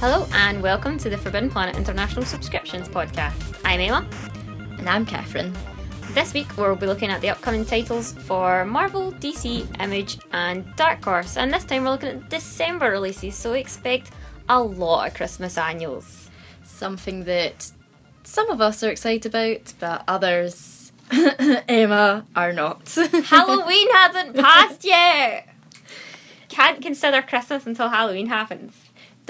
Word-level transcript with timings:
Hello 0.00 0.26
and 0.32 0.62
welcome 0.62 0.96
to 0.96 1.10
the 1.10 1.18
Forbidden 1.18 1.50
Planet 1.50 1.76
International 1.76 2.24
Subscriptions 2.24 2.88
Podcast. 2.88 3.60
I'm 3.66 3.80
Emma. 3.80 4.08
And 4.78 4.88
I'm 4.88 5.04
Catherine. 5.04 5.54
This 6.12 6.32
week 6.32 6.56
we'll 6.56 6.74
be 6.74 6.86
looking 6.86 7.10
at 7.10 7.20
the 7.20 7.28
upcoming 7.28 7.66
titles 7.66 8.14
for 8.14 8.64
Marvel, 8.64 9.12
DC, 9.12 9.78
Image, 9.78 10.16
and 10.32 10.64
Dark 10.76 11.04
Horse, 11.04 11.36
and 11.36 11.52
this 11.52 11.64
time 11.64 11.84
we're 11.84 11.90
looking 11.90 12.08
at 12.08 12.30
December 12.30 12.90
releases, 12.90 13.34
so 13.34 13.52
expect 13.52 14.12
a 14.48 14.62
lot 14.62 15.06
of 15.06 15.12
Christmas 15.12 15.58
annuals. 15.58 16.30
Something 16.64 17.24
that 17.24 17.70
some 18.22 18.48
of 18.48 18.62
us 18.62 18.82
are 18.82 18.88
excited 18.88 19.26
about, 19.26 19.74
but 19.80 20.02
others, 20.08 20.92
Emma, 21.12 22.24
are 22.34 22.54
not. 22.54 22.88
Halloween 23.24 23.90
hasn't 23.92 24.34
passed 24.34 24.82
yet! 24.82 25.46
Can't 26.48 26.80
consider 26.80 27.20
Christmas 27.20 27.66
until 27.66 27.90
Halloween 27.90 28.28
happens. 28.28 28.72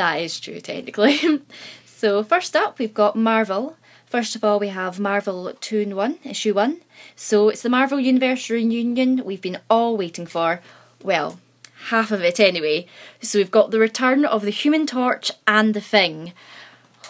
That 0.00 0.22
is 0.22 0.40
true, 0.40 0.62
technically. 0.62 1.42
so, 1.84 2.22
first 2.22 2.56
up, 2.56 2.78
we've 2.78 2.94
got 2.94 3.16
Marvel. 3.16 3.76
First 4.06 4.34
of 4.34 4.42
all, 4.42 4.58
we 4.58 4.68
have 4.68 4.98
Marvel 4.98 5.52
2 5.60 5.78
in 5.78 5.94
1, 5.94 6.18
issue 6.24 6.54
1. 6.54 6.80
So, 7.16 7.50
it's 7.50 7.60
the 7.60 7.68
Marvel 7.68 8.00
Universe 8.00 8.48
reunion 8.48 9.22
we've 9.26 9.42
been 9.42 9.58
all 9.68 9.98
waiting 9.98 10.24
for. 10.24 10.62
Well, 11.02 11.38
half 11.90 12.10
of 12.12 12.22
it 12.22 12.40
anyway. 12.40 12.86
So, 13.20 13.38
we've 13.38 13.50
got 13.50 13.72
the 13.72 13.78
return 13.78 14.24
of 14.24 14.40
the 14.40 14.50
Human 14.50 14.86
Torch 14.86 15.32
and 15.46 15.74
the 15.74 15.82
Thing. 15.82 16.32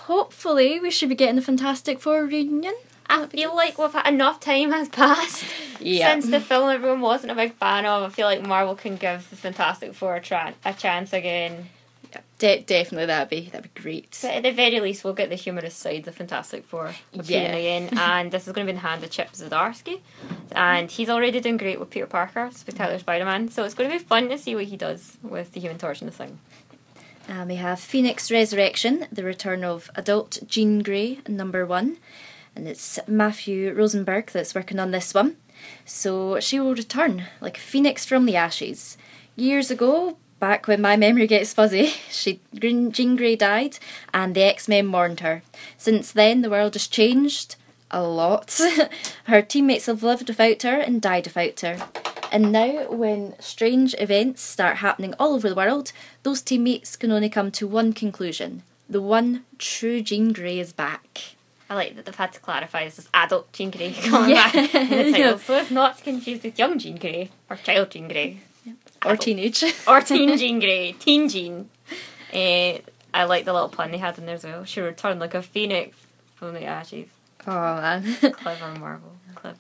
Hopefully, 0.06 0.80
we 0.80 0.90
should 0.90 1.10
be 1.10 1.14
getting 1.14 1.36
the 1.36 1.42
Fantastic 1.42 2.00
Four 2.00 2.24
reunion. 2.24 2.74
I 3.06 3.26
feel 3.26 3.54
like 3.54 3.78
we've 3.78 3.92
had 3.92 4.12
enough 4.12 4.40
time 4.40 4.72
has 4.72 4.88
passed 4.88 5.44
Yeah. 5.78 6.10
since 6.10 6.28
the 6.28 6.40
film 6.40 6.70
everyone 6.70 7.02
wasn't 7.02 7.30
a 7.30 7.36
big 7.36 7.54
fan 7.54 7.86
of. 7.86 8.02
I 8.02 8.08
feel 8.08 8.26
like 8.26 8.44
Marvel 8.44 8.74
can 8.74 8.96
give 8.96 9.30
the 9.30 9.36
Fantastic 9.36 9.94
Four 9.94 10.16
a, 10.16 10.54
a 10.64 10.72
chance 10.74 11.12
again. 11.12 11.68
De- 12.40 12.62
definitely, 12.62 13.04
that'd 13.04 13.28
be 13.28 13.50
that'd 13.50 13.72
be 13.74 13.80
great. 13.82 14.18
But 14.22 14.30
at 14.36 14.42
the 14.42 14.50
very 14.50 14.80
least, 14.80 15.04
we'll 15.04 15.12
get 15.12 15.28
the 15.28 15.36
humorous 15.36 15.74
side 15.74 15.98
of 15.98 16.04
the 16.06 16.12
Fantastic 16.12 16.64
Four 16.64 16.94
appearing 17.12 17.52
Yeah. 17.52 17.54
again. 17.54 17.88
And 17.98 18.32
this 18.32 18.48
is 18.48 18.54
going 18.54 18.66
to 18.66 18.72
be 18.72 18.76
in 18.76 18.82
the 18.82 18.88
hand 18.88 19.04
of 19.04 19.10
Chip 19.10 19.32
Zdarsky. 19.32 20.00
And 20.52 20.90
he's 20.90 21.10
already 21.10 21.38
doing 21.40 21.58
great 21.58 21.78
with 21.78 21.90
Peter 21.90 22.06
Parker, 22.06 22.48
Spectacular 22.50 22.96
mm-hmm. 22.96 23.00
Spider 23.00 23.24
Man. 23.26 23.50
So 23.50 23.64
it's 23.64 23.74
going 23.74 23.90
to 23.90 23.98
be 23.98 24.02
fun 24.02 24.30
to 24.30 24.38
see 24.38 24.54
what 24.54 24.64
he 24.64 24.78
does 24.78 25.18
with 25.22 25.52
the 25.52 25.60
Human 25.60 25.76
Torch 25.76 26.00
and 26.00 26.10
the 26.10 26.16
Thing. 26.16 26.38
And 27.28 27.50
we 27.50 27.56
have 27.56 27.78
Phoenix 27.78 28.30
Resurrection, 28.32 29.06
the 29.12 29.22
return 29.22 29.62
of 29.62 29.90
adult 29.94 30.38
Jean 30.46 30.82
Grey, 30.82 31.18
number 31.28 31.66
one. 31.66 31.98
And 32.56 32.66
it's 32.66 32.98
Matthew 33.06 33.72
Rosenberg 33.74 34.30
that's 34.32 34.54
working 34.54 34.78
on 34.80 34.92
this 34.92 35.12
one. 35.12 35.36
So 35.84 36.40
she 36.40 36.58
will 36.58 36.74
return 36.74 37.24
like 37.42 37.58
a 37.58 37.60
phoenix 37.60 38.06
from 38.06 38.24
the 38.24 38.36
ashes. 38.36 38.96
Years 39.36 39.70
ago, 39.70 40.16
back 40.40 40.66
when 40.66 40.80
my 40.80 40.96
memory 40.96 41.26
gets 41.26 41.52
fuzzy, 41.54 41.86
she 42.10 42.40
Jean 42.54 43.16
Grey 43.16 43.36
died 43.36 43.78
and 44.12 44.34
the 44.34 44.42
X 44.42 44.66
Men 44.68 44.86
mourned 44.86 45.20
her. 45.20 45.42
Since 45.78 46.10
then, 46.12 46.42
the 46.42 46.50
world 46.50 46.74
has 46.74 46.88
changed 46.88 47.56
a 47.90 48.02
lot. 48.02 48.58
her 49.24 49.42
teammates 49.42 49.86
have 49.86 50.02
lived 50.02 50.28
without 50.28 50.62
her 50.62 50.78
and 50.78 51.00
died 51.02 51.26
without 51.26 51.60
her. 51.60 51.76
And 52.32 52.52
now, 52.52 52.88
when 52.90 53.34
strange 53.40 53.94
events 53.98 54.40
start 54.42 54.76
happening 54.76 55.14
all 55.18 55.34
over 55.34 55.48
the 55.48 55.54
world, 55.56 55.92
those 56.22 56.40
teammates 56.40 56.96
can 56.96 57.10
only 57.10 57.28
come 57.28 57.50
to 57.52 57.66
one 57.66 57.92
conclusion. 57.92 58.62
The 58.88 59.00
one 59.02 59.44
true 59.58 60.00
Jean 60.00 60.32
Grey 60.32 60.60
is 60.60 60.72
back. 60.72 61.34
I 61.68 61.74
like 61.74 61.96
that 61.96 62.04
they've 62.04 62.14
had 62.14 62.32
to 62.32 62.40
clarify 62.40 62.84
this 62.84 62.98
is 63.00 63.08
adult 63.14 63.52
Jean 63.52 63.70
Grey 63.70 63.92
coming 64.04 64.30
Yeah. 64.30 64.50
back 64.52 64.74
in 64.74 64.88
the 64.88 64.96
title, 65.12 65.18
Yeah. 65.18 65.36
so 65.38 65.56
it's 65.58 65.70
not 65.72 66.02
confused 66.02 66.44
with 66.44 66.58
young 66.58 66.78
Jean 66.78 66.96
Grey 66.98 67.30
or 67.48 67.56
child 67.56 67.90
Jean 67.90 68.06
Grey 68.08 68.38
Or 69.04 69.16
teenage. 69.16 69.64
or 69.88 70.00
teen 70.00 70.36
Jean 70.36 70.58
Grey, 70.60 70.92
teen 70.92 71.28
Jean. 71.28 71.70
Uh, 72.32 72.78
I 73.12 73.24
like 73.24 73.44
the 73.44 73.52
little 73.52 73.68
pun 73.68 73.90
they 73.90 73.98
had 73.98 74.18
in 74.18 74.26
there 74.26 74.34
as 74.36 74.44
well. 74.44 74.64
She 74.64 74.80
returned 74.80 75.20
like 75.20 75.34
a 75.34 75.42
phoenix 75.42 75.96
from 76.36 76.54
the 76.54 76.64
ashes. 76.64 77.08
oh 77.46 77.50
man. 77.80 78.14
Clever 78.32 78.78
Marvel, 78.78 79.12
clever. 79.34 79.56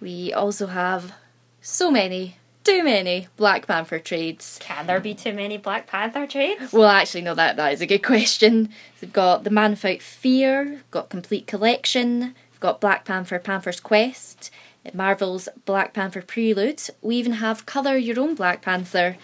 we 0.00 0.32
also 0.32 0.66
have 0.68 1.12
so 1.60 1.90
many, 1.90 2.36
too 2.64 2.82
many 2.82 3.28
Black 3.36 3.66
Panther 3.66 3.98
trades. 3.98 4.58
Can 4.60 4.86
there 4.86 4.98
be 5.00 5.14
too 5.14 5.32
many 5.32 5.56
Black 5.58 5.86
Panther 5.86 6.26
trades? 6.26 6.72
Well, 6.72 6.88
actually, 6.88 7.22
no, 7.22 7.34
that, 7.34 7.56
that 7.56 7.72
is 7.72 7.80
a 7.80 7.86
good 7.86 8.02
question. 8.02 8.70
We've 9.00 9.12
got 9.12 9.44
The 9.44 9.50
Man 9.50 9.70
Without 9.72 10.00
Fear, 10.02 10.82
got 10.90 11.10
Complete 11.10 11.46
Collection, 11.46 12.34
we've 12.50 12.60
got 12.60 12.80
Black 12.80 13.04
Panther 13.04 13.38
Panther's 13.38 13.80
Quest, 13.80 14.50
Marvel's 14.94 15.48
Black 15.64 15.92
Panther 15.92 16.22
Prelude. 16.22 16.82
We 17.02 17.16
even 17.16 17.32
have 17.34 17.66
Colour 17.66 17.96
Your 17.96 18.20
Own 18.20 18.34
Black 18.34 18.62
Panther. 18.62 19.16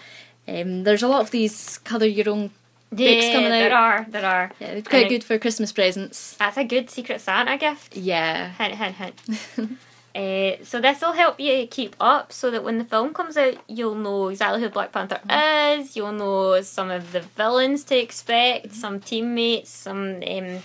Um, 0.47 0.83
there's 0.83 1.03
a 1.03 1.07
lot 1.07 1.21
of 1.21 1.31
these 1.31 1.79
Colour 1.79 2.05
Your 2.05 2.29
Own 2.29 2.51
books 2.91 3.25
coming 3.27 3.45
out. 3.45 3.49
there 3.49 3.73
are, 3.73 4.05
there 4.09 4.25
are. 4.25 4.51
Yeah, 4.59 4.67
it's 4.67 4.87
quite 4.87 5.03
And 5.03 5.09
good 5.09 5.23
for 5.23 5.37
Christmas 5.39 5.71
presents. 5.71 6.35
That's 6.37 6.57
a 6.57 6.63
good 6.63 6.89
Secret 6.89 7.19
Santa 7.21 7.57
gift. 7.57 7.97
Yeah. 7.97 8.49
Hint, 8.51 8.75
hint, 8.75 8.95
hint. 8.95 9.77
Uh, 10.15 10.55
so 10.63 10.79
this 10.79 11.01
will 11.01 11.11
help 11.11 11.37
you 11.41 11.67
keep 11.67 11.93
up 11.99 12.31
so 12.31 12.49
that 12.49 12.63
when 12.63 12.77
the 12.77 12.85
film 12.85 13.13
comes 13.13 13.35
out 13.35 13.55
you'll 13.67 13.93
know 13.95 14.29
exactly 14.29 14.61
who 14.61 14.69
Black 14.69 14.93
Panther 14.93 15.19
is 15.29 15.97
you'll 15.97 16.13
know 16.13 16.61
some 16.61 16.89
of 16.89 17.11
the 17.11 17.19
villains 17.19 17.83
to 17.83 17.97
expect 17.97 18.73
some 18.73 19.01
teammates 19.01 19.69
some 19.71 20.23
um, 20.25 20.59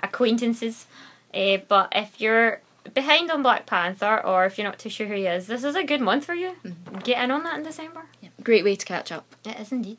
acquaintances 0.00 0.86
uh, 1.32 1.58
but 1.68 1.92
if 1.94 2.20
you're 2.20 2.60
behind 2.94 3.30
on 3.30 3.42
Black 3.42 3.66
Panther 3.66 4.20
or 4.24 4.44
if 4.44 4.58
you're 4.58 4.66
not 4.66 4.78
too 4.78 4.90
sure 4.90 5.06
who 5.06 5.14
he 5.14 5.26
is 5.26 5.46
this 5.46 5.64
is 5.64 5.76
a 5.76 5.84
good 5.84 6.00
month 6.00 6.24
for 6.24 6.34
you 6.34 6.56
get 7.04 7.22
in 7.22 7.30
on 7.30 7.44
that 7.44 7.56
in 7.56 7.62
December 7.62 8.02
yeah. 8.20 8.28
Great 8.42 8.64
way 8.64 8.76
to 8.76 8.84
catch 8.86 9.12
up. 9.12 9.24
it 9.44 9.58
is 9.60 9.72
indeed. 9.72 9.98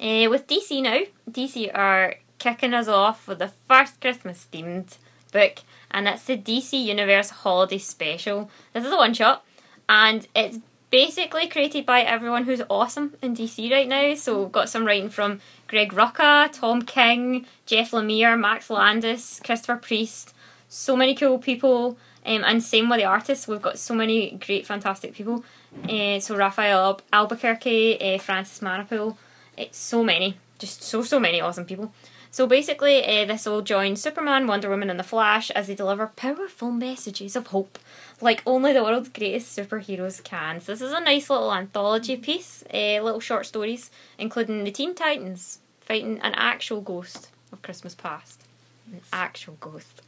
Uh, 0.00 0.28
with 0.30 0.46
DC 0.46 0.82
now, 0.82 1.00
DC 1.30 1.70
are 1.74 2.16
kicking 2.38 2.72
us 2.72 2.88
off 2.88 3.28
with 3.28 3.38
the 3.38 3.52
first 3.68 4.00
Christmas 4.00 4.46
themed 4.50 4.96
book, 5.30 5.58
and 5.90 6.08
it's 6.08 6.24
the 6.24 6.36
DC 6.36 6.82
Universe 6.82 7.30
Holiday 7.30 7.78
Special. 7.78 8.50
This 8.72 8.86
is 8.86 8.92
a 8.92 8.96
one 8.96 9.14
shot, 9.14 9.44
and 9.88 10.26
it's 10.34 10.58
basically 10.90 11.46
created 11.46 11.86
by 11.86 12.00
everyone 12.00 12.44
who's 12.44 12.62
awesome 12.70 13.14
in 13.22 13.36
DC 13.36 13.70
right 13.70 13.86
now. 13.86 14.14
So 14.14 14.42
we've 14.42 14.52
got 14.52 14.68
some 14.68 14.86
writing 14.86 15.10
from 15.10 15.40
Greg 15.68 15.92
Rucka, 15.92 16.50
Tom 16.50 16.82
King, 16.82 17.46
Jeff 17.66 17.90
Lemire, 17.92 18.40
Max 18.40 18.70
Landis, 18.70 19.40
Christopher 19.44 19.76
Priest. 19.76 20.34
So 20.72 20.96
many 20.96 21.16
cool 21.16 21.38
people, 21.38 21.98
um, 22.24 22.44
and 22.44 22.62
same 22.62 22.88
with 22.88 23.00
the 23.00 23.04
artists. 23.04 23.48
We've 23.48 23.60
got 23.60 23.76
so 23.76 23.92
many 23.92 24.30
great, 24.46 24.64
fantastic 24.64 25.14
people. 25.14 25.44
Uh, 25.88 26.20
so 26.20 26.36
Rafael 26.36 26.78
Al- 26.78 27.00
Albuquerque, 27.12 27.98
uh, 28.00 28.18
Francis 28.20 28.60
Manapul, 28.60 29.16
it's 29.56 29.76
so 29.76 30.04
many, 30.04 30.36
just 30.60 30.84
so 30.84 31.02
so 31.02 31.18
many 31.18 31.40
awesome 31.40 31.64
people. 31.64 31.92
So 32.30 32.46
basically, 32.46 33.04
uh, 33.04 33.24
this 33.24 33.46
will 33.46 33.62
join 33.62 33.96
Superman, 33.96 34.46
Wonder 34.46 34.70
Woman, 34.70 34.90
and 34.90 35.00
the 35.00 35.02
Flash 35.02 35.50
as 35.50 35.66
they 35.66 35.74
deliver 35.74 36.06
powerful 36.06 36.70
messages 36.70 37.34
of 37.34 37.48
hope, 37.48 37.76
like 38.20 38.40
only 38.46 38.72
the 38.72 38.84
world's 38.84 39.08
greatest 39.08 39.58
superheroes 39.58 40.22
can. 40.22 40.60
So 40.60 40.70
this 40.70 40.82
is 40.82 40.92
a 40.92 41.00
nice 41.00 41.28
little 41.28 41.52
anthology 41.52 42.16
piece, 42.16 42.62
little 42.72 43.18
short 43.18 43.46
stories, 43.46 43.90
including 44.18 44.62
the 44.62 44.70
Teen 44.70 44.94
Titans 44.94 45.58
fighting 45.80 46.20
an 46.20 46.34
actual 46.36 46.80
ghost 46.80 47.30
of 47.50 47.62
Christmas 47.62 47.96
past, 47.96 48.44
an 48.92 49.00
actual 49.12 49.56
ghost. 49.58 50.02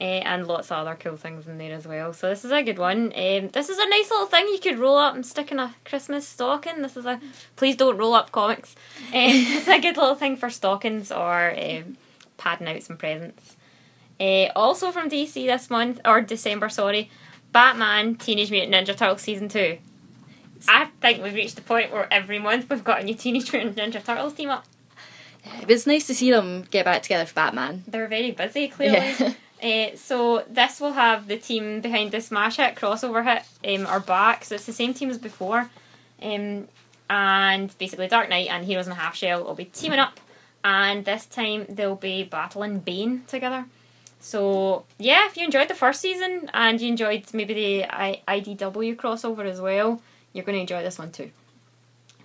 Uh, 0.00 0.04
and 0.24 0.48
lots 0.48 0.72
of 0.72 0.78
other 0.78 0.96
cool 0.98 1.16
things 1.16 1.46
in 1.46 1.56
there 1.56 1.72
as 1.72 1.86
well. 1.86 2.12
So 2.12 2.28
this 2.28 2.44
is 2.44 2.50
a 2.50 2.64
good 2.64 2.78
one. 2.78 3.12
Um, 3.14 3.48
this 3.48 3.68
is 3.68 3.78
a 3.78 3.88
nice 3.88 4.10
little 4.10 4.26
thing 4.26 4.48
you 4.48 4.58
could 4.58 4.78
roll 4.78 4.96
up 4.98 5.14
and 5.14 5.24
stick 5.24 5.52
in 5.52 5.60
a 5.60 5.74
Christmas 5.84 6.26
stocking. 6.26 6.82
This 6.82 6.96
is 6.96 7.06
a 7.06 7.20
please 7.54 7.76
don't 7.76 7.96
roll 7.96 8.12
up 8.12 8.32
comics. 8.32 8.74
Um, 9.08 9.12
it's 9.14 9.68
a 9.68 9.78
good 9.78 9.96
little 9.96 10.16
thing 10.16 10.36
for 10.36 10.50
stockings 10.50 11.12
or 11.12 11.54
um, 11.56 11.96
padding 12.38 12.66
out 12.66 12.82
some 12.82 12.96
presents. 12.96 13.56
Uh, 14.18 14.46
also 14.56 14.90
from 14.90 15.08
DC 15.08 15.46
this 15.46 15.70
month 15.70 16.00
or 16.04 16.20
December, 16.20 16.68
sorry, 16.68 17.08
Batman 17.52 18.16
Teenage 18.16 18.50
Mutant 18.50 18.74
Ninja 18.74 18.96
Turtles 18.96 19.22
season 19.22 19.48
two. 19.48 19.78
I 20.68 20.86
think 21.00 21.22
we've 21.22 21.34
reached 21.34 21.56
the 21.56 21.62
point 21.62 21.92
where 21.92 22.12
every 22.12 22.40
month 22.40 22.68
we've 22.68 22.82
got 22.82 23.00
a 23.00 23.04
new 23.04 23.14
Teenage 23.14 23.52
Mutant 23.52 23.76
Ninja 23.76 24.04
Turtles 24.04 24.34
team 24.34 24.50
up. 24.50 24.64
It 25.60 25.68
was 25.68 25.86
nice 25.86 26.06
to 26.06 26.14
see 26.14 26.30
them 26.30 26.64
get 26.70 26.84
back 26.84 27.02
together 27.02 27.26
for 27.26 27.34
Batman. 27.34 27.84
They're 27.86 28.08
very 28.08 28.30
busy, 28.30 28.68
clearly. 28.68 28.96
Yeah. 28.96 29.34
Uh, 29.64 29.96
so 29.96 30.44
this 30.48 30.78
will 30.78 30.92
have 30.92 31.26
the 31.26 31.38
team 31.38 31.80
behind 31.80 32.12
the 32.12 32.20
smash 32.20 32.58
hit 32.58 32.74
crossover 32.74 33.24
hit 33.24 33.80
um, 33.80 33.86
are 33.86 34.00
back. 34.00 34.44
So 34.44 34.56
it's 34.56 34.66
the 34.66 34.74
same 34.74 34.92
team 34.92 35.08
as 35.08 35.16
before, 35.16 35.70
um, 36.22 36.68
and 37.08 37.78
basically 37.78 38.08
Dark 38.08 38.28
Knight 38.28 38.48
and 38.50 38.66
Heroes 38.66 38.86
in 38.86 38.92
a 38.92 38.96
Half 38.96 39.16
Shell 39.16 39.42
will 39.42 39.54
be 39.54 39.64
teaming 39.64 40.00
up, 40.00 40.20
and 40.62 41.06
this 41.06 41.24
time 41.24 41.64
they'll 41.70 41.96
be 41.96 42.24
battling 42.24 42.80
Bane 42.80 43.22
together. 43.26 43.64
So 44.20 44.84
yeah, 44.98 45.26
if 45.26 45.36
you 45.38 45.44
enjoyed 45.44 45.68
the 45.68 45.74
first 45.74 46.02
season 46.02 46.50
and 46.52 46.78
you 46.78 46.88
enjoyed 46.88 47.24
maybe 47.32 47.54
the 47.54 47.84
I- 47.84 48.20
IDW 48.28 48.96
crossover 48.96 49.46
as 49.46 49.62
well, 49.62 50.02
you're 50.34 50.44
going 50.44 50.56
to 50.56 50.60
enjoy 50.60 50.82
this 50.82 50.98
one 50.98 51.10
too. 51.10 51.30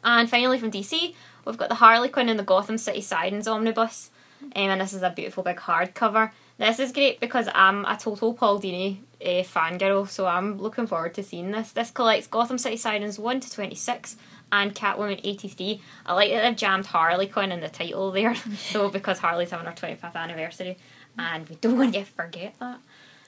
And 0.04 0.30
finally 0.30 0.60
from 0.60 0.72
DC, 0.72 1.14
we've 1.46 1.58
got 1.58 1.70
the 1.70 1.76
Harley 1.76 2.10
Quinn 2.10 2.30
and 2.30 2.40
the 2.40 2.44
Gotham 2.44 2.78
City 2.78 3.02
Sirens 3.02 3.48
omnibus. 3.48 4.12
Um, 4.42 4.52
and 4.56 4.82
this 4.82 4.94
is 4.94 5.04
a 5.04 5.10
beautiful 5.10 5.44
big 5.44 5.58
hardcover. 5.58 6.32
This 6.60 6.78
is 6.78 6.92
great 6.92 7.22
because 7.22 7.48
I'm 7.56 7.86
a 7.86 7.96
total 7.96 8.34
Paul 8.34 8.60
Dini 8.60 8.98
uh, 9.22 9.44
fangirl, 9.44 10.10
so 10.10 10.28
I'm 10.28 10.58
looking 10.58 10.88
forward 10.88 11.14
to 11.14 11.24
seeing 11.24 11.52
this. 11.52 11.72
This 11.72 11.90
collects 11.90 12.28
Gotham 12.28 12.58
City 12.58 12.76
Sirens 12.76 13.18
1 13.18 13.40
to 13.40 13.50
26, 13.50 14.18
and 14.52 14.76
Catwoman 14.76 15.22
83. 15.24 15.82
I 16.06 16.14
like 16.14 16.32
that 16.32 16.42
they've 16.42 16.58
jammed 16.58 16.88
Harley 16.88 17.28
Quinn 17.28 17.54
in 17.54 17.62
the 17.62 17.70
title 17.70 18.12
there, 18.12 18.36
though, 18.74 18.90
because 18.90 19.20
Harley's 19.20 19.52
having 19.52 19.68
her 19.68 19.72
25th 19.72 20.16
anniversary, 20.16 20.78
and 21.18 21.48
we 21.48 21.56
don't 21.56 21.78
want 21.78 21.94
to 21.94 22.04
forget 22.04 22.56
that. 22.60 22.82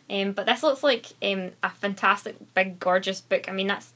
Um, 0.09 0.33
but 0.33 0.45
this 0.45 0.61
looks 0.61 0.83
like 0.83 1.05
um, 1.23 1.51
a 1.63 1.69
fantastic, 1.69 2.35
big, 2.53 2.81
gorgeous 2.81 3.21
book. 3.21 3.47
I 3.47 3.53
mean, 3.53 3.67
that's 3.67 3.93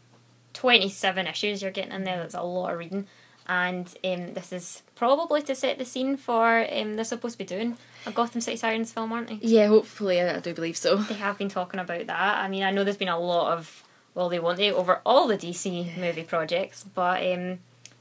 27 0.54 1.28
issues 1.28 1.62
you're 1.62 1.72
getting 1.72 1.92
in 1.92 2.06
there, 2.06 2.20
that's 2.20 2.36
a 2.36 2.42
lot 2.42 2.72
of 2.72 2.80
reading. 2.80 3.06
And 3.48 3.88
um, 4.04 4.34
this 4.34 4.52
is 4.52 4.82
probably 4.96 5.42
to 5.44 5.54
set 5.54 5.78
the 5.78 5.86
scene 5.86 6.18
for 6.18 6.66
um, 6.72 6.96
they're 6.96 7.06
supposed 7.06 7.34
to 7.34 7.38
be 7.38 7.46
doing 7.46 7.78
a 8.06 8.12
Gotham 8.12 8.42
City 8.42 8.58
Sirens 8.58 8.92
film, 8.92 9.14
aren't 9.14 9.28
they? 9.28 9.40
Yeah, 9.42 9.68
hopefully, 9.68 10.20
I 10.20 10.40
do 10.40 10.54
believe 10.54 10.78
so. 10.78 10.96
They 10.98 11.14
have 11.16 11.38
been 11.38 11.50
talking 11.50 11.80
about 11.80 12.08
that. 12.08 12.38
I 12.38 12.48
mean, 12.48 12.64
I 12.64 12.72
know 12.72 12.84
there's 12.84 12.98
been 12.98 13.08
a 13.08 13.20
lot 13.20 13.54
of 13.54 13.84
well, 14.16 14.30
they 14.30 14.40
want 14.40 14.60
it 14.60 14.74
over 14.74 15.02
all 15.06 15.28
the 15.28 15.38
DC 15.38 15.98
movie 15.98 16.24
projects, 16.24 16.84
but 16.84 17.22
um, 17.22 17.60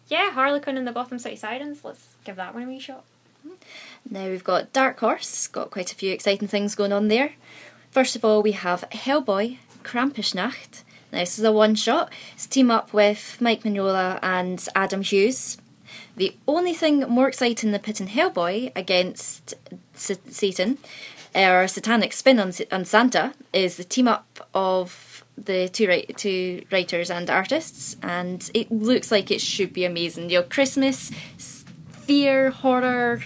yeah, 0.09 0.31
Harley 0.31 0.61
Quinn 0.61 0.79
and 0.79 0.87
the 0.87 0.93
Gotham 0.93 1.19
City 1.19 1.37
Sirens. 1.37 1.85
Let's 1.85 2.15
give 2.25 2.37
that 2.37 2.55
one 2.55 2.63
a 2.63 2.67
wee 2.67 2.79
shot. 2.79 3.05
Now 4.09 4.29
we've 4.29 4.45
got 4.45 4.73
Dark 4.73 5.01
Horse, 5.01 5.49
got 5.49 5.71
quite 5.71 5.93
a 5.93 5.97
few 5.97 6.13
exciting 6.13 6.49
things 6.49 6.75
going 6.75 6.93
on 6.93 7.09
there. 7.09 7.33
First 7.91 8.17
of 8.17 8.25
all, 8.25 8.43
we 8.43 8.53
have 8.53 8.89
Hellboy, 8.91 9.59
Krampusnacht. 9.83 10.83
This 11.15 11.39
is 11.39 11.45
a 11.45 11.53
one 11.53 11.75
shot. 11.75 12.13
It's 12.35 12.47
team 12.47 12.71
up 12.71 12.93
with 12.93 13.39
Mike 13.41 13.63
Mignola 13.63 14.19
and 14.23 14.67
Adam 14.75 15.03
Hughes. 15.03 15.59
The 16.17 16.35
only 16.47 16.75
thing 16.75 17.01
more 17.09 17.29
exciting 17.29 17.73
than 17.73 17.81
pitting 17.81 18.09
Hellboy 18.09 18.73
against 18.77 19.55
S- 19.95 20.19
Satan, 20.29 20.79
or 21.35 21.67
Satanic 21.69 22.13
Spin 22.13 22.39
on, 22.41 22.53
on 22.73 22.85
Santa, 22.85 23.35
is 23.53 23.77
the 23.77 23.85
team 23.85 24.09
up 24.09 24.49
of 24.55 25.25
the 25.37 25.69
two, 25.69 25.87
write- 25.89 26.17
two 26.17 26.65
writers 26.71 27.11
and 27.11 27.31
artists, 27.31 27.97
and 28.03 28.51
it 28.55 28.71
looks 28.71 29.11
like 29.11 29.31
it 29.31 29.41
should 29.41 29.73
be 29.73 29.85
amazing. 29.85 30.31
Your 30.31 30.43
Christmas, 30.43 31.11
fear, 31.91 32.51
horror, 32.51 33.23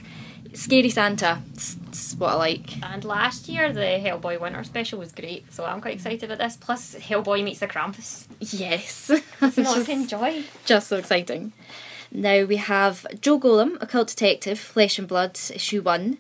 scary 0.54 0.90
Santa. 0.90 1.42
It's, 1.52 1.76
it's 1.88 2.14
what 2.14 2.32
I 2.32 2.34
like. 2.36 2.82
And 2.82 3.04
last 3.04 3.48
year, 3.48 3.72
the 3.72 3.80
Hellboy 3.80 4.40
Winter 4.40 4.64
Special 4.64 4.98
was 4.98 5.12
great, 5.12 5.52
so 5.52 5.64
I'm 5.64 5.80
quite 5.80 5.94
excited 5.94 6.24
about 6.24 6.38
this. 6.38 6.56
Plus, 6.56 6.94
Hellboy 6.96 7.44
meets 7.44 7.60
the 7.60 7.66
Krampus. 7.66 8.26
Yes. 8.40 9.10
It's 9.10 9.56
not 9.56 9.76
just, 9.76 9.86
to 9.86 9.92
enjoy. 9.92 10.42
just 10.64 10.88
so 10.88 10.96
exciting. 10.96 11.52
Now 12.10 12.44
we 12.44 12.56
have 12.56 13.06
Joe 13.20 13.38
Golem, 13.38 13.80
Occult 13.82 14.08
Detective, 14.08 14.58
Flesh 14.58 14.98
and 14.98 15.06
Blood, 15.06 15.38
issue 15.54 15.82
one. 15.82 16.18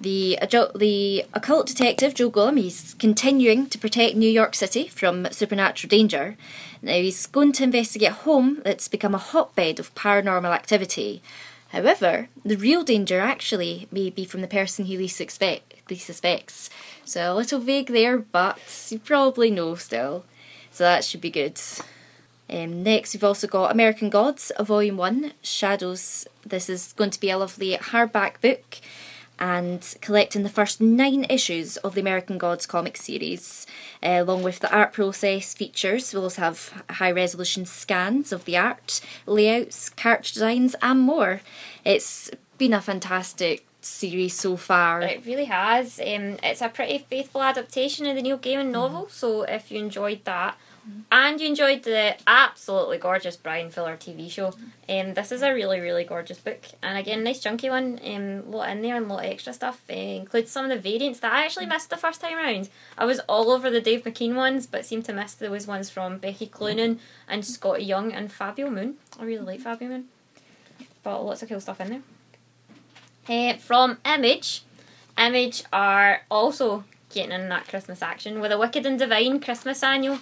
The, 0.00 0.36
adult, 0.36 0.78
the 0.78 1.24
occult 1.32 1.66
detective 1.66 2.12
Joe 2.14 2.30
Golem, 2.30 2.60
he's 2.60 2.94
continuing 2.94 3.66
to 3.68 3.78
protect 3.78 4.14
New 4.14 4.28
York 4.28 4.54
City 4.54 4.88
from 4.88 5.26
supernatural 5.30 5.88
danger. 5.88 6.36
Now 6.82 6.92
he's 6.92 7.26
going 7.26 7.52
to 7.52 7.64
investigate 7.64 8.10
a 8.10 8.14
home 8.14 8.60
that's 8.62 8.88
become 8.88 9.14
a 9.14 9.18
hotbed 9.18 9.80
of 9.80 9.94
paranormal 9.94 10.54
activity. 10.54 11.22
However, 11.68 12.28
the 12.44 12.56
real 12.56 12.84
danger 12.84 13.20
actually 13.20 13.88
may 13.90 14.10
be 14.10 14.24
from 14.24 14.40
the 14.40 14.48
person 14.48 14.84
he 14.84 14.96
least 14.96 15.20
expect 15.20 15.66
he 15.88 15.96
suspects. 15.96 16.70
So 17.04 17.32
a 17.32 17.34
little 17.34 17.60
vague 17.60 17.88
there, 17.88 18.18
but 18.18 18.58
you 18.90 18.98
probably 18.98 19.50
know 19.50 19.74
still. 19.76 20.24
So 20.70 20.84
that 20.84 21.04
should 21.04 21.20
be 21.20 21.30
good. 21.30 21.60
Um, 22.48 22.82
next, 22.82 23.14
we've 23.14 23.24
also 23.24 23.46
got 23.46 23.72
American 23.72 24.10
Gods, 24.10 24.52
Volume 24.60 24.96
1, 24.96 25.32
Shadows. 25.42 26.26
This 26.44 26.68
is 26.68 26.92
going 26.92 27.10
to 27.10 27.20
be 27.20 27.30
a 27.30 27.38
lovely 27.38 27.76
hardback 27.76 28.40
book 28.40 28.78
and 29.38 29.94
collecting 30.00 30.42
the 30.42 30.48
first 30.48 30.80
nine 30.80 31.24
issues 31.28 31.76
of 31.78 31.94
the 31.94 32.00
American 32.00 32.38
Gods 32.38 32.66
comic 32.66 32.96
series, 32.96 33.66
uh, 34.02 34.18
along 34.22 34.42
with 34.42 34.60
the 34.60 34.74
art 34.74 34.92
process 34.92 35.54
features. 35.54 36.12
We'll 36.12 36.24
also 36.24 36.42
have 36.42 36.84
high 36.90 37.12
resolution 37.12 37.66
scans 37.66 38.32
of 38.32 38.44
the 38.44 38.56
art, 38.56 39.00
layouts, 39.26 39.90
character 39.90 40.34
designs, 40.34 40.74
and 40.82 41.00
more. 41.00 41.40
It's 41.84 42.30
been 42.58 42.72
a 42.72 42.80
fantastic 42.80 43.66
series 43.80 44.34
so 44.34 44.56
far. 44.56 45.02
It 45.02 45.24
really 45.24 45.44
has. 45.44 46.00
Um, 46.00 46.38
it's 46.42 46.60
a 46.60 46.68
pretty 46.68 46.98
faithful 46.98 47.42
adaptation 47.42 48.06
of 48.06 48.16
the 48.16 48.22
Neil 48.22 48.38
Gaiman 48.38 48.70
novel, 48.70 49.08
so 49.08 49.42
if 49.42 49.70
you 49.70 49.78
enjoyed 49.78 50.24
that, 50.24 50.56
and 51.10 51.40
you 51.40 51.48
enjoyed 51.48 51.82
the 51.82 52.16
absolutely 52.26 52.98
gorgeous 52.98 53.36
Bryan 53.36 53.70
Fuller 53.70 53.96
TV 53.96 54.30
show, 54.30 54.54
um, 54.88 55.14
this 55.14 55.32
is 55.32 55.42
a 55.42 55.52
really, 55.52 55.80
really 55.80 56.04
gorgeous 56.04 56.38
book. 56.38 56.60
And 56.82 56.98
again, 56.98 57.24
nice 57.24 57.40
chunky 57.40 57.70
one, 57.70 58.00
um, 58.04 58.50
lot 58.50 58.70
in 58.70 58.82
there 58.82 58.96
and 58.96 59.06
a 59.06 59.08
lot 59.08 59.24
of 59.24 59.30
extra 59.30 59.52
stuff. 59.52 59.82
Uh, 59.88 59.94
includes 59.94 60.50
some 60.50 60.64
of 60.64 60.70
the 60.70 60.78
variants 60.78 61.20
that 61.20 61.32
I 61.32 61.44
actually 61.44 61.66
missed 61.66 61.90
the 61.90 61.96
first 61.96 62.20
time 62.20 62.36
around. 62.36 62.68
I 62.98 63.04
was 63.04 63.20
all 63.28 63.50
over 63.50 63.70
the 63.70 63.80
Dave 63.80 64.04
McKean 64.04 64.34
ones, 64.34 64.66
but 64.66 64.84
seemed 64.84 65.04
to 65.06 65.12
miss 65.12 65.34
those 65.34 65.66
ones 65.66 65.90
from 65.90 66.18
Becky 66.18 66.46
Cloonan 66.46 66.98
and 67.28 67.42
Skottie 67.42 67.86
Young 67.86 68.12
and 68.12 68.30
Fabio 68.30 68.70
Moon. 68.70 68.96
I 69.18 69.24
really 69.24 69.44
like 69.44 69.60
Fabio 69.60 69.88
Moon. 69.88 70.04
But 71.02 71.22
lots 71.22 71.42
of 71.42 71.48
cool 71.48 71.60
stuff 71.60 71.80
in 71.80 72.02
there. 73.28 73.54
Uh, 73.54 73.56
from 73.58 73.98
Image, 74.04 74.62
Image 75.18 75.64
are 75.72 76.22
also 76.30 76.84
getting 77.10 77.32
in 77.32 77.48
that 77.48 77.66
Christmas 77.68 78.02
action 78.02 78.40
with 78.40 78.52
a 78.52 78.58
Wicked 78.58 78.86
and 78.86 78.98
Divine 78.98 79.40
Christmas 79.40 79.82
annual. 79.82 80.18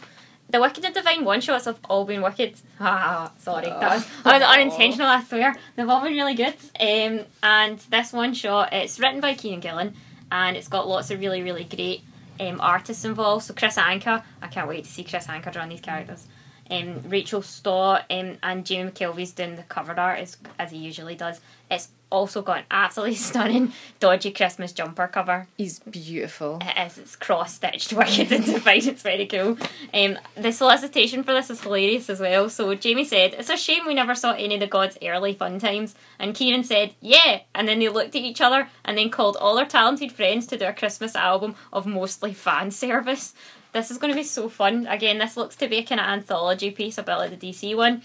The 0.54 0.60
Wicked 0.60 0.84
and 0.84 0.94
Divine 0.94 1.24
one 1.24 1.40
shots 1.40 1.64
have 1.64 1.80
all 1.90 2.04
been 2.04 2.22
wicked. 2.22 2.54
Ah, 2.80 3.32
sorry, 3.38 3.66
that 3.66 3.80
was, 3.80 4.06
that 4.22 4.34
was 4.34 4.42
unintentional. 4.42 5.08
I 5.08 5.20
swear 5.24 5.56
they've 5.74 5.88
all 5.88 6.00
been 6.00 6.12
really 6.12 6.34
good. 6.34 6.54
Um, 6.78 7.26
and 7.42 7.80
this 7.90 8.12
one 8.12 8.34
shot, 8.34 8.72
it's 8.72 9.00
written 9.00 9.20
by 9.20 9.34
Kieron 9.34 9.60
Gillen, 9.60 9.94
and 10.30 10.56
it's 10.56 10.68
got 10.68 10.86
lots 10.86 11.10
of 11.10 11.18
really, 11.18 11.42
really 11.42 11.64
great 11.64 12.02
um, 12.38 12.60
artists 12.60 13.04
involved. 13.04 13.46
So 13.46 13.54
Kris 13.54 13.76
Anka, 13.76 14.22
I 14.40 14.46
can't 14.46 14.68
wait 14.68 14.84
to 14.84 14.90
see 14.92 15.02
Kris 15.02 15.26
Anka 15.26 15.52
draw 15.52 15.66
these 15.66 15.80
characters. 15.80 16.28
Um, 16.70 17.02
Rachel 17.08 17.42
Stott 17.42 18.04
um, 18.08 18.36
and 18.40 18.64
Jamie 18.64 18.92
McKelvie's 18.92 19.32
doing 19.32 19.56
the 19.56 19.64
cover 19.64 19.98
art 19.98 20.20
as, 20.20 20.36
as 20.60 20.70
he 20.70 20.78
usually 20.78 21.16
does. 21.16 21.40
It's 21.68 21.88
also 22.14 22.42
got 22.42 22.58
an 22.58 22.64
absolutely 22.70 23.16
stunning 23.28 23.72
dodgy 24.00 24.30
Christmas 24.30 24.72
jumper 24.72 25.08
cover. 25.08 25.48
He's 25.56 25.80
beautiful. 25.80 26.60
It 26.62 26.86
is. 26.86 26.98
It's 26.98 27.16
cross 27.16 27.54
stitched, 27.54 27.92
wicked 28.00 28.32
and 28.32 28.44
divine. 28.44 28.86
It's 28.86 29.02
very 29.02 29.26
cool. 29.26 29.58
Um, 29.92 30.18
the 30.36 30.52
solicitation 30.52 31.22
for 31.24 31.32
this 31.32 31.50
is 31.50 31.60
hilarious 31.60 32.08
as 32.08 32.20
well. 32.20 32.48
So 32.48 32.74
Jamie 32.74 33.04
said, 33.04 33.34
"It's 33.34 33.50
a 33.50 33.56
shame 33.56 33.86
we 33.86 33.94
never 33.94 34.14
saw 34.14 34.32
any 34.32 34.54
of 34.54 34.60
the 34.60 34.66
gods' 34.66 34.98
early 35.02 35.34
fun 35.34 35.58
times." 35.58 35.94
And 36.18 36.34
Kieron 36.34 36.64
said, 36.64 36.94
"Yeah." 37.00 37.40
And 37.54 37.66
then 37.68 37.80
they 37.80 37.88
looked 37.88 38.14
at 38.14 38.22
each 38.22 38.40
other 38.40 38.68
and 38.84 38.96
then 38.96 39.10
called 39.10 39.36
all 39.36 39.56
their 39.56 39.66
talented 39.66 40.12
friends 40.12 40.46
to 40.46 40.56
do 40.56 40.66
a 40.66 40.72
Christmas 40.72 41.16
album 41.16 41.56
of 41.72 41.86
mostly 41.86 42.32
fan 42.32 42.70
service. 42.84 43.34
This 43.72 43.90
is 43.90 43.98
going 43.98 44.12
to 44.12 44.16
be 44.16 44.22
so 44.22 44.48
fun. 44.48 44.86
Again, 44.86 45.18
this 45.18 45.36
looks 45.36 45.56
to 45.56 45.66
be 45.66 45.78
a 45.78 45.82
kind 45.82 46.00
of 46.00 46.06
anthology 46.06 46.70
piece, 46.70 46.96
a 46.96 47.02
bit 47.02 47.16
like 47.16 47.30
the 47.36 47.48
DC 47.48 47.76
one. 47.76 48.02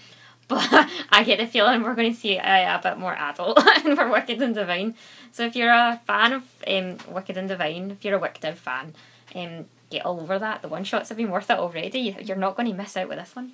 But 0.50 0.68
I 1.10 1.22
get 1.22 1.38
the 1.38 1.46
feeling 1.46 1.82
we're 1.82 1.94
going 1.94 2.12
to 2.12 2.18
see 2.18 2.36
a, 2.36 2.74
a 2.74 2.80
bit 2.82 2.98
more 2.98 3.14
adult 3.14 3.62
for 3.82 4.10
Wicked 4.10 4.42
and 4.42 4.54
Divine. 4.54 4.96
So 5.30 5.44
if 5.44 5.54
you're 5.54 5.70
a 5.70 6.00
fan 6.06 6.32
of 6.32 6.42
um, 6.66 6.98
Wicked 7.14 7.36
and 7.36 7.48
Divine, 7.48 7.92
if 7.92 8.04
you're 8.04 8.16
a 8.16 8.20
Wicked 8.20 8.58
fan, 8.58 8.94
um, 9.36 9.66
get 9.90 10.04
all 10.04 10.20
over 10.20 10.40
that. 10.40 10.60
The 10.60 10.68
one 10.68 10.82
shots 10.82 11.08
have 11.08 11.18
been 11.18 11.30
worth 11.30 11.50
it 11.50 11.58
already. 11.58 12.16
You're 12.20 12.36
not 12.36 12.56
going 12.56 12.68
to 12.68 12.74
miss 12.74 12.96
out 12.96 13.08
with 13.08 13.18
this 13.18 13.36
one. 13.36 13.52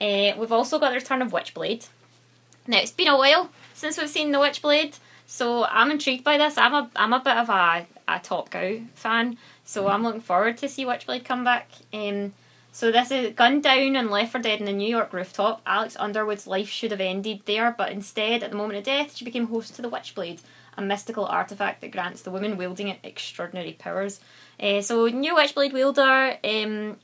Uh, 0.00 0.32
we've 0.38 0.52
also 0.52 0.78
got 0.78 0.90
the 0.90 0.96
return 0.96 1.22
of 1.22 1.32
Witchblade. 1.32 1.88
Now 2.68 2.78
it's 2.78 2.92
been 2.92 3.08
a 3.08 3.18
while 3.18 3.50
since 3.74 3.98
we've 3.98 4.08
seen 4.08 4.30
the 4.30 4.38
Witchblade, 4.38 5.00
so 5.26 5.64
I'm 5.64 5.90
intrigued 5.90 6.22
by 6.22 6.38
this. 6.38 6.56
I'm 6.56 6.72
a 6.72 6.90
I'm 6.94 7.12
a 7.12 7.18
bit 7.18 7.36
of 7.36 7.48
a, 7.48 7.86
a 8.06 8.20
Top 8.20 8.50
Cow 8.50 8.78
fan, 8.94 9.38
so 9.64 9.88
I'm 9.88 10.04
looking 10.04 10.20
forward 10.20 10.58
to 10.58 10.68
see 10.68 10.84
Witchblade 10.84 11.24
come 11.24 11.42
back. 11.42 11.68
Um, 11.92 12.32
so 12.72 12.90
this 12.90 13.10
is 13.10 13.34
gunned 13.34 13.62
down 13.62 13.96
and 13.96 14.10
left 14.10 14.32
for 14.32 14.38
dead 14.38 14.58
in 14.58 14.64
the 14.64 14.72
New 14.72 14.88
York 14.88 15.12
rooftop. 15.12 15.60
Alex 15.66 15.94
Underwood's 16.00 16.46
life 16.46 16.70
should 16.70 16.90
have 16.90 17.02
ended 17.02 17.42
there, 17.44 17.74
but 17.76 17.92
instead, 17.92 18.42
at 18.42 18.50
the 18.50 18.56
moment 18.56 18.78
of 18.78 18.84
death, 18.84 19.14
she 19.14 19.26
became 19.26 19.48
host 19.48 19.76
to 19.76 19.82
the 19.82 19.90
Witchblade, 19.90 20.40
a 20.78 20.82
mystical 20.82 21.26
artifact 21.26 21.82
that 21.82 21.90
grants 21.90 22.22
the 22.22 22.30
woman 22.30 22.56
wielding 22.56 22.88
it 22.88 22.98
extraordinary 23.04 23.74
powers. 23.74 24.20
Uh, 24.58 24.80
so 24.80 25.06
new 25.06 25.34
Witchblade 25.34 25.74
wielder. 25.74 26.38
Um, 26.42 26.96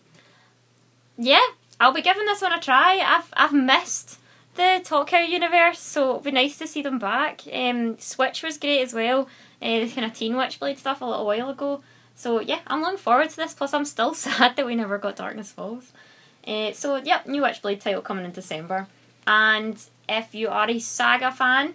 yeah, 1.18 1.46
I'll 1.78 1.92
be 1.92 2.02
giving 2.02 2.24
this 2.24 2.40
one 2.40 2.52
a 2.52 2.60
try. 2.60 3.00
I've 3.04 3.32
I've 3.34 3.52
missed 3.52 4.18
the 4.54 4.80
Top 4.82 5.08
Cow 5.08 5.20
universe, 5.20 5.80
so 5.80 6.12
it'd 6.12 6.24
be 6.24 6.30
nice 6.30 6.56
to 6.58 6.66
see 6.66 6.80
them 6.80 6.98
back. 6.98 7.42
Um, 7.52 7.98
Switch 7.98 8.42
was 8.42 8.56
great 8.56 8.82
as 8.82 8.94
well. 8.94 9.28
Uh, 9.60 9.80
the 9.80 9.88
kind 9.88 10.06
of 10.06 10.14
teen 10.14 10.32
Witchblade 10.32 10.78
stuff 10.78 11.02
a 11.02 11.04
little 11.04 11.26
while 11.26 11.50
ago. 11.50 11.82
So 12.18 12.40
yeah, 12.40 12.58
I'm 12.66 12.82
looking 12.82 12.98
forward 12.98 13.30
to 13.30 13.36
this. 13.36 13.54
Plus, 13.54 13.72
I'm 13.72 13.84
still 13.84 14.12
sad 14.26 14.56
that 14.56 14.66
we 14.66 14.74
never 14.74 14.98
got 14.98 15.14
Darkness 15.14 15.52
Falls. 15.52 15.92
Uh, 16.46 16.72
so 16.72 16.96
yeah, 16.96 17.20
new 17.26 17.42
Witchblade 17.42 17.80
title 17.80 18.02
coming 18.02 18.24
in 18.24 18.32
December. 18.32 18.88
And 19.26 19.80
if 20.08 20.34
you 20.34 20.48
are 20.48 20.68
a 20.68 20.78
Saga 20.80 21.30
fan, 21.30 21.74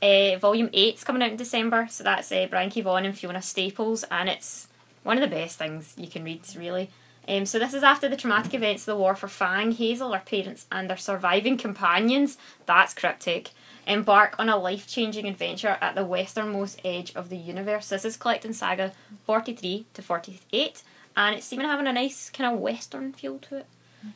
uh, 0.00 0.38
Volume 0.38 0.68
8's 0.68 1.04
coming 1.04 1.22
out 1.22 1.30
in 1.30 1.36
December. 1.36 1.88
So 1.90 2.04
that's 2.04 2.32
uh, 2.32 2.46
Brian 2.48 2.70
K. 2.70 2.80
Vaughan 2.80 3.04
and 3.04 3.18
Fiona 3.18 3.42
Staples, 3.42 4.04
and 4.10 4.30
it's 4.30 4.68
one 5.02 5.18
of 5.18 5.28
the 5.28 5.36
best 5.36 5.58
things 5.58 5.92
you 5.98 6.08
can 6.08 6.24
read, 6.24 6.40
really. 6.56 6.88
Um, 7.28 7.44
so 7.44 7.58
this 7.58 7.74
is 7.74 7.82
after 7.82 8.08
the 8.08 8.16
traumatic 8.16 8.54
events 8.54 8.82
of 8.82 8.86
the 8.86 9.00
war 9.00 9.14
for 9.16 9.26
Phang, 9.26 9.76
Hazel, 9.76 10.12
her 10.12 10.22
parents, 10.24 10.66
and 10.70 10.88
their 10.88 10.96
surviving 10.96 11.56
companions. 11.56 12.38
That's 12.66 12.94
cryptic. 12.94 13.50
Embark 13.86 14.36
on 14.38 14.48
a 14.48 14.56
life 14.56 14.86
changing 14.86 15.26
adventure 15.26 15.78
at 15.80 15.94
the 15.94 16.04
westernmost 16.04 16.80
edge 16.84 17.12
of 17.14 17.28
the 17.28 17.36
universe. 17.36 17.88
This 17.88 18.04
is 18.04 18.16
collecting 18.16 18.52
saga 18.52 18.92
43 19.24 19.86
to 19.94 20.02
48, 20.02 20.82
and 21.16 21.36
it's 21.36 21.48
to 21.48 21.56
having 21.56 21.86
a 21.86 21.92
nice 21.92 22.30
kind 22.30 22.52
of 22.52 22.60
western 22.60 23.12
feel 23.12 23.38
to 23.38 23.58
it. 23.58 23.66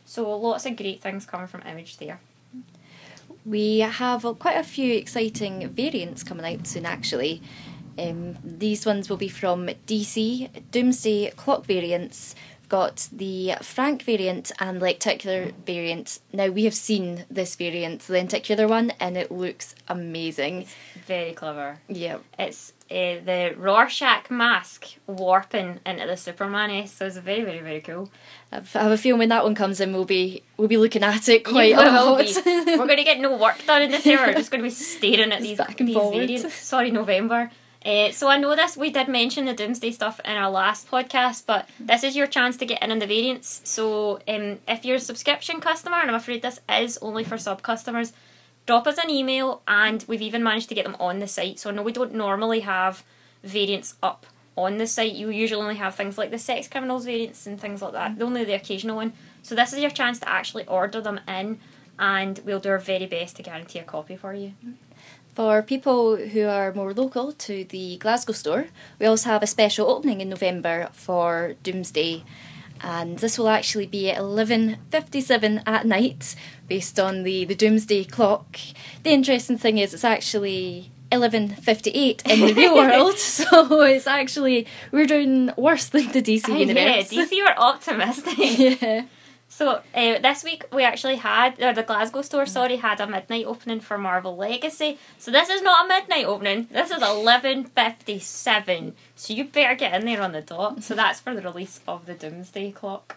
So 0.04 0.36
lots 0.38 0.66
of 0.66 0.76
great 0.76 1.00
things 1.00 1.26
coming 1.26 1.46
from 1.46 1.62
Image 1.62 1.96
there. 1.98 2.20
We 3.44 3.78
have 3.78 4.22
quite 4.38 4.56
a 4.56 4.64
few 4.64 4.94
exciting 4.94 5.68
variants 5.70 6.22
coming 6.22 6.44
out 6.44 6.66
soon, 6.66 6.86
actually. 6.86 7.42
Um, 7.98 8.38
these 8.44 8.86
ones 8.86 9.08
will 9.08 9.16
be 9.16 9.28
from 9.28 9.68
DC 9.86 10.48
Doomsday 10.70 11.32
Clock 11.36 11.64
variants. 11.64 12.34
Got 12.70 13.08
the 13.10 13.54
Frank 13.62 14.02
variant 14.04 14.52
and 14.60 14.80
lenticular 14.80 15.50
variant. 15.66 16.20
Now, 16.32 16.46
we 16.46 16.62
have 16.64 16.74
seen 16.74 17.24
this 17.28 17.56
variant, 17.56 18.02
the 18.02 18.12
lenticular 18.12 18.68
one, 18.68 18.92
and 19.00 19.16
it 19.16 19.32
looks 19.32 19.74
amazing. 19.88 20.66
Very 21.04 21.32
clever. 21.32 21.80
Yeah. 21.88 22.18
It's 22.38 22.72
uh, 22.88 23.18
the 23.24 23.54
Rorschach 23.58 24.30
mask 24.30 24.86
warping 25.08 25.80
into 25.84 26.06
the 26.06 26.16
Superman 26.16 26.70
S, 26.70 26.92
so 26.92 27.06
it's 27.06 27.16
very, 27.16 27.42
very, 27.42 27.58
very 27.58 27.80
cool. 27.80 28.08
I've- 28.52 28.68
a 28.78 28.96
feeling 28.96 29.18
when 29.18 29.28
that 29.30 29.42
one 29.42 29.56
comes 29.56 29.80
in, 29.80 29.92
we'll 29.92 30.04
be 30.04 30.44
we'll 30.56 30.68
be 30.68 30.76
looking 30.76 31.02
at 31.02 31.28
it 31.28 31.44
quite 31.44 31.74
a 31.74 31.90
lot. 31.90 32.24
We're 32.46 32.76
going 32.76 32.96
to 32.98 33.04
get 33.04 33.18
no 33.18 33.36
work 33.36 33.66
done 33.66 33.82
in 33.82 33.90
this 33.90 34.06
hour. 34.06 34.28
We're 34.28 34.34
just 34.34 34.52
going 34.52 34.62
to 34.62 34.68
be 34.68 34.74
staring 34.74 35.32
at 35.32 35.42
these, 35.42 35.58
back 35.58 35.80
and 35.80 35.88
these 35.88 35.96
variants. 35.96 36.54
Sorry, 36.54 36.92
November. 36.92 37.50
Uh, 37.84 38.10
so 38.12 38.28
I 38.28 38.36
know 38.36 38.54
this. 38.54 38.76
We 38.76 38.90
did 38.90 39.08
mention 39.08 39.46
the 39.46 39.54
Doomsday 39.54 39.92
stuff 39.92 40.20
in 40.24 40.36
our 40.36 40.50
last 40.50 40.90
podcast, 40.90 41.44
but 41.46 41.66
this 41.78 42.04
is 42.04 42.14
your 42.14 42.26
chance 42.26 42.58
to 42.58 42.66
get 42.66 42.82
in 42.82 42.90
on 42.90 42.98
the 42.98 43.06
variants. 43.06 43.62
So 43.64 44.20
um, 44.28 44.58
if 44.68 44.84
you're 44.84 44.96
a 44.96 45.00
subscription 45.00 45.60
customer, 45.60 45.96
and 45.96 46.10
I'm 46.10 46.16
afraid 46.16 46.42
this 46.42 46.60
is 46.68 46.98
only 46.98 47.24
for 47.24 47.38
sub 47.38 47.62
customers, 47.62 48.12
drop 48.66 48.86
us 48.86 48.98
an 48.98 49.08
email, 49.08 49.62
and 49.66 50.04
we've 50.06 50.20
even 50.20 50.42
managed 50.42 50.68
to 50.68 50.74
get 50.74 50.84
them 50.84 50.96
on 51.00 51.20
the 51.20 51.26
site. 51.26 51.58
So 51.58 51.70
no, 51.70 51.82
we 51.82 51.92
don't 51.92 52.14
normally 52.14 52.60
have 52.60 53.02
variants 53.42 53.94
up 54.02 54.26
on 54.56 54.76
the 54.76 54.86
site. 54.86 55.12
You 55.12 55.30
usually 55.30 55.62
only 55.62 55.76
have 55.76 55.94
things 55.94 56.18
like 56.18 56.30
the 56.30 56.38
sex 56.38 56.68
criminals 56.68 57.06
variants 57.06 57.46
and 57.46 57.58
things 57.58 57.80
like 57.80 57.92
that. 57.92 58.20
Only 58.20 58.44
the 58.44 58.52
occasional 58.52 58.96
one. 58.96 59.14
So 59.42 59.54
this 59.54 59.72
is 59.72 59.80
your 59.80 59.90
chance 59.90 60.18
to 60.18 60.28
actually 60.28 60.66
order 60.66 61.00
them 61.00 61.20
in, 61.26 61.58
and 61.98 62.40
we'll 62.44 62.60
do 62.60 62.68
our 62.68 62.78
very 62.78 63.06
best 63.06 63.36
to 63.36 63.42
guarantee 63.42 63.78
a 63.78 63.84
copy 63.84 64.16
for 64.16 64.34
you. 64.34 64.52
For 65.40 65.62
people 65.62 66.16
who 66.16 66.44
are 66.48 66.70
more 66.74 66.92
local 66.92 67.32
to 67.32 67.64
the 67.64 67.96
Glasgow 67.96 68.34
store, 68.34 68.66
we 68.98 69.06
also 69.06 69.30
have 69.30 69.42
a 69.42 69.46
special 69.46 69.88
opening 69.88 70.20
in 70.20 70.28
November 70.28 70.90
for 70.92 71.54
Doomsday. 71.62 72.24
And 72.82 73.18
this 73.20 73.38
will 73.38 73.48
actually 73.48 73.86
be 73.86 74.10
at 74.10 74.18
11.57 74.18 75.62
at 75.66 75.86
night, 75.86 76.36
based 76.68 77.00
on 77.00 77.22
the, 77.22 77.46
the 77.46 77.54
Doomsday 77.54 78.04
clock. 78.04 78.58
The 79.02 79.12
interesting 79.12 79.56
thing 79.56 79.78
is 79.78 79.94
it's 79.94 80.04
actually 80.04 80.92
11.58 81.10 82.28
in 82.28 82.40
the 82.46 82.52
real 82.52 82.74
world, 82.82 83.16
so 83.16 83.80
it's 83.80 84.06
actually, 84.06 84.66
we're 84.92 85.06
doing 85.06 85.52
worse 85.56 85.88
than 85.88 86.12
the 86.12 86.20
DC 86.20 86.48
yeah, 86.48 86.54
universe. 86.54 87.10
DC 87.10 87.42
were 87.42 87.54
optimistic. 87.58 88.82
yeah. 88.82 89.04
So 89.52 89.82
uh, 89.94 90.18
this 90.20 90.44
week 90.44 90.64
we 90.72 90.84
actually 90.84 91.16
had, 91.16 91.60
or 91.60 91.74
the 91.74 91.82
Glasgow 91.82 92.22
store, 92.22 92.46
sorry, 92.46 92.76
had 92.76 93.00
a 93.00 93.06
midnight 93.06 93.44
opening 93.46 93.80
for 93.80 93.98
Marvel 93.98 94.36
Legacy. 94.36 94.96
So 95.18 95.32
this 95.32 95.50
is 95.50 95.60
not 95.60 95.84
a 95.84 95.88
midnight 95.88 96.24
opening. 96.24 96.68
This 96.70 96.90
is 96.92 97.02
eleven 97.02 97.64
fifty 97.64 98.20
seven. 98.20 98.94
So 99.16 99.34
you 99.34 99.44
better 99.44 99.74
get 99.74 99.92
in 99.94 100.06
there 100.06 100.22
on 100.22 100.32
the 100.32 100.40
dot. 100.40 100.82
So 100.84 100.94
that's 100.94 101.18
for 101.20 101.34
the 101.34 101.42
release 101.42 101.80
of 101.86 102.06
the 102.06 102.14
Doomsday 102.14 102.70
Clock. 102.70 103.16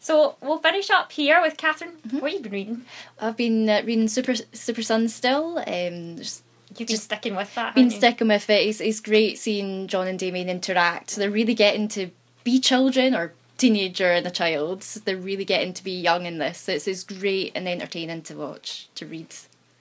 So 0.00 0.34
we'll 0.42 0.58
finish 0.58 0.90
up 0.90 1.12
here 1.12 1.40
with 1.40 1.56
Catherine. 1.56 1.92
What 2.10 2.24
have 2.24 2.32
you 2.32 2.40
been 2.40 2.52
reading? 2.52 2.84
I've 3.20 3.36
been 3.36 3.68
uh, 3.68 3.82
reading 3.84 4.08
Super 4.08 4.34
Super 4.52 4.82
Sun 4.82 5.08
still. 5.08 5.58
Um, 5.58 6.16
just 6.16 6.42
You've 6.70 6.78
been 6.78 6.86
Just 6.88 7.04
sticking 7.04 7.36
with 7.36 7.54
that. 7.54 7.74
been 7.76 7.90
sticking 7.90 8.28
with 8.28 8.50
it. 8.50 8.66
It's, 8.68 8.80
it's 8.80 8.98
great 9.00 9.38
seeing 9.38 9.86
John 9.86 10.08
and 10.08 10.18
Damien 10.18 10.50
interact. 10.50 11.10
So 11.10 11.20
They're 11.20 11.30
really 11.30 11.54
getting 11.54 11.86
to 11.90 12.10
be 12.42 12.58
children 12.58 13.14
or 13.14 13.32
teenager 13.58 14.10
and 14.10 14.26
a 14.26 14.30
child. 14.30 14.82
They're 15.04 15.16
really 15.16 15.44
getting 15.44 15.72
to 15.74 15.84
be 15.84 15.92
young 15.92 16.26
in 16.26 16.38
this. 16.38 16.58
So 16.58 16.72
It's, 16.72 16.86
it's 16.86 17.04
great 17.04 17.52
and 17.54 17.68
entertaining 17.68 18.22
to 18.22 18.34
watch, 18.34 18.88
to 18.96 19.06
read. 19.06 19.34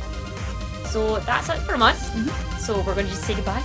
So 0.86 1.20
that's 1.20 1.50
it 1.50 1.60
from 1.60 1.82
us. 1.82 2.10
Mm-hmm. 2.12 2.60
So 2.60 2.78
we're 2.78 2.96
going 2.96 3.08
to 3.08 3.12
just 3.12 3.24
say 3.26 3.36
goodbye 3.36 3.64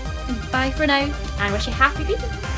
Bye 0.50 0.70
for 0.72 0.86
now. 0.86 1.08
and 1.38 1.52
wish 1.52 1.66
you 1.66 1.72
happy 1.72 2.02
reading. 2.02 2.53